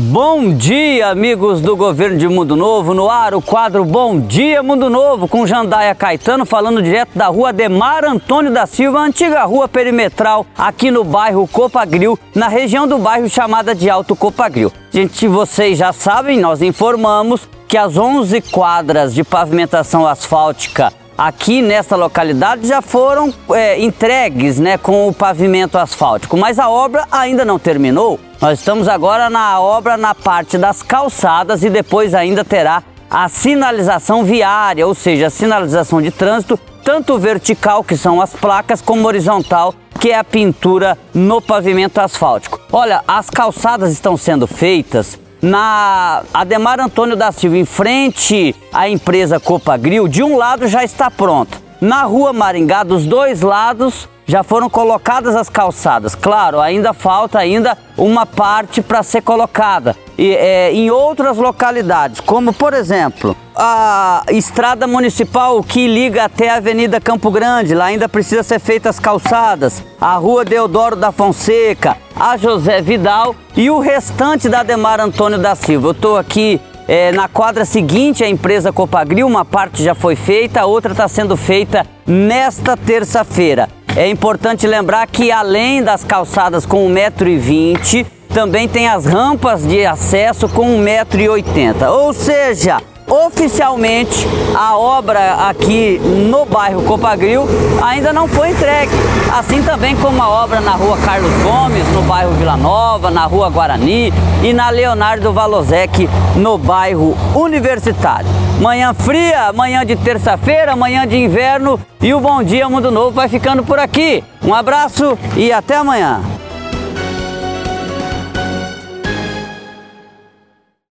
Bom 0.00 0.54
dia, 0.54 1.08
amigos 1.08 1.60
do 1.60 1.74
governo 1.74 2.16
de 2.16 2.28
Mundo 2.28 2.54
Novo. 2.54 2.94
No 2.94 3.10
ar, 3.10 3.34
o 3.34 3.42
quadro 3.42 3.84
Bom 3.84 4.20
Dia 4.20 4.62
Mundo 4.62 4.88
Novo, 4.88 5.26
com 5.26 5.44
Jandaia 5.44 5.92
Caetano 5.92 6.46
falando 6.46 6.80
direto 6.80 7.18
da 7.18 7.26
rua 7.26 7.52
Demar 7.52 8.04
Antônio 8.04 8.52
da 8.52 8.64
Silva, 8.64 9.00
antiga 9.00 9.42
rua 9.42 9.66
perimetral, 9.66 10.46
aqui 10.56 10.92
no 10.92 11.02
bairro 11.02 11.48
Copagril, 11.48 12.16
na 12.32 12.46
região 12.46 12.86
do 12.86 12.96
bairro 12.96 13.28
chamada 13.28 13.74
de 13.74 13.90
Alto 13.90 14.14
Copagril. 14.14 14.72
Gente, 14.92 15.26
vocês 15.26 15.76
já 15.76 15.92
sabem, 15.92 16.38
nós 16.38 16.62
informamos 16.62 17.48
que 17.66 17.76
as 17.76 17.96
11 17.96 18.40
quadras 18.52 19.12
de 19.12 19.24
pavimentação 19.24 20.06
asfáltica 20.06 20.92
aqui 21.18 21.60
nesta 21.60 21.96
localidade 21.96 22.68
já 22.68 22.80
foram 22.80 23.34
é, 23.50 23.80
entregues 23.80 24.60
né, 24.60 24.78
com 24.78 25.08
o 25.08 25.12
pavimento 25.12 25.76
asfáltico, 25.76 26.36
mas 26.36 26.60
a 26.60 26.70
obra 26.70 27.04
ainda 27.10 27.44
não 27.44 27.58
terminou. 27.58 28.20
Nós 28.40 28.60
estamos 28.60 28.86
agora 28.86 29.28
na 29.28 29.60
obra 29.60 29.96
na 29.96 30.14
parte 30.14 30.56
das 30.56 30.80
calçadas 30.80 31.64
e 31.64 31.68
depois 31.68 32.14
ainda 32.14 32.44
terá 32.44 32.84
a 33.10 33.28
sinalização 33.28 34.22
viária, 34.22 34.86
ou 34.86 34.94
seja, 34.94 35.26
a 35.26 35.30
sinalização 35.30 36.00
de 36.00 36.12
trânsito, 36.12 36.58
tanto 36.84 37.18
vertical, 37.18 37.82
que 37.82 37.96
são 37.96 38.20
as 38.20 38.34
placas, 38.34 38.80
como 38.80 39.08
horizontal, 39.08 39.74
que 39.98 40.10
é 40.10 40.18
a 40.18 40.22
pintura 40.22 40.96
no 41.12 41.40
pavimento 41.40 42.00
asfáltico. 42.00 42.60
Olha, 42.70 43.02
as 43.08 43.28
calçadas 43.28 43.92
estão 43.92 44.16
sendo 44.16 44.46
feitas 44.46 45.18
na 45.40 46.22
Ademar 46.32 46.80
Antônio 46.80 47.16
da 47.16 47.32
Silva, 47.32 47.56
em 47.56 47.64
frente 47.64 48.54
à 48.72 48.88
empresa 48.88 49.38
Copagril, 49.38 50.08
de 50.08 50.22
um 50.22 50.36
lado 50.36 50.66
já 50.66 50.84
está 50.84 51.10
pronta. 51.10 51.58
Na 51.80 52.02
rua 52.02 52.32
Maringá, 52.32 52.82
dos 52.82 53.06
dois 53.06 53.40
lados, 53.40 54.08
já 54.28 54.44
foram 54.44 54.68
colocadas 54.68 55.34
as 55.34 55.48
calçadas. 55.48 56.14
Claro, 56.14 56.60
ainda 56.60 56.92
falta 56.92 57.38
ainda 57.38 57.76
uma 57.96 58.26
parte 58.26 58.82
para 58.82 59.02
ser 59.02 59.22
colocada. 59.22 59.96
E, 60.18 60.34
é, 60.36 60.70
em 60.72 60.90
outras 60.90 61.38
localidades, 61.38 62.20
como 62.20 62.52
por 62.52 62.74
exemplo, 62.74 63.34
a 63.56 64.22
estrada 64.30 64.86
municipal 64.86 65.62
que 65.62 65.86
liga 65.86 66.24
até 66.24 66.50
a 66.50 66.56
Avenida 66.56 67.00
Campo 67.00 67.30
Grande, 67.30 67.74
lá 67.74 67.86
ainda 67.86 68.08
precisa 68.08 68.42
ser 68.42 68.58
feitas 68.58 68.96
as 68.96 69.00
calçadas. 69.00 69.82
A 70.00 70.14
rua 70.16 70.44
Deodoro 70.44 70.94
da 70.94 71.10
Fonseca, 71.10 71.96
a 72.14 72.36
José 72.36 72.82
Vidal 72.82 73.34
e 73.56 73.70
o 73.70 73.78
restante 73.78 74.48
da 74.48 74.62
Demar 74.62 75.00
Antônio 75.00 75.38
da 75.38 75.54
Silva. 75.54 75.88
Eu 75.88 75.92
estou 75.92 76.16
aqui 76.18 76.60
é, 76.86 77.12
na 77.12 77.28
quadra 77.28 77.64
seguinte, 77.64 78.22
a 78.22 78.28
empresa 78.28 78.72
Copagril, 78.72 79.26
uma 79.26 79.44
parte 79.44 79.82
já 79.82 79.94
foi 79.94 80.16
feita, 80.16 80.60
a 80.60 80.66
outra 80.66 80.92
está 80.92 81.06
sendo 81.08 81.36
feita 81.36 81.86
nesta 82.06 82.76
terça-feira. 82.76 83.77
É 83.98 84.06
importante 84.06 84.64
lembrar 84.64 85.08
que 85.08 85.32
além 85.32 85.82
das 85.82 86.04
calçadas 86.04 86.64
com 86.64 86.88
1,20m, 86.88 88.06
também 88.32 88.68
tem 88.68 88.86
as 88.86 89.04
rampas 89.04 89.66
de 89.66 89.84
acesso 89.84 90.48
com 90.48 90.80
1,80m. 90.80 91.90
Ou 91.90 92.12
seja, 92.12 92.80
oficialmente 93.08 94.26
a 94.54 94.76
obra 94.76 95.48
aqui 95.48 95.98
no 95.98 96.44
bairro 96.44 96.82
Copagril 96.82 97.46
ainda 97.82 98.12
não 98.12 98.28
foi 98.28 98.50
entregue. 98.50 98.92
Assim 99.32 99.62
também 99.62 99.96
como 99.96 100.22
a 100.22 100.28
obra 100.28 100.60
na 100.60 100.72
rua 100.72 100.96
Carlos 100.98 101.32
Gomes, 101.42 101.86
no 101.92 102.02
bairro 102.02 102.32
Vila 102.32 102.56
Nova, 102.56 103.10
na 103.10 103.24
rua 103.24 103.50
Guarani 103.50 104.12
e 104.42 104.52
na 104.52 104.70
Leonardo 104.70 105.32
Valosec, 105.32 106.08
no 106.36 106.58
bairro 106.58 107.16
Universitário. 107.34 108.28
Manhã 108.60 108.92
fria, 108.92 109.52
manhã 109.52 109.86
de 109.86 109.94
terça-feira, 109.96 110.74
manhã 110.74 111.06
de 111.06 111.16
inverno 111.16 111.78
e 112.00 112.12
o 112.12 112.20
Bom 112.20 112.42
Dia 112.42 112.68
Mundo 112.68 112.90
Novo 112.90 113.12
vai 113.12 113.28
ficando 113.28 113.62
por 113.62 113.78
aqui. 113.78 114.22
Um 114.44 114.54
abraço 114.54 115.16
e 115.36 115.52
até 115.52 115.76
amanhã. 115.76 116.37